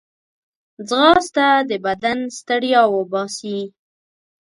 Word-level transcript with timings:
ځغاسته 0.87 1.47
د 1.69 1.71
بدن 1.85 2.17
ستړیا 2.37 2.81
وباسي 2.95 3.59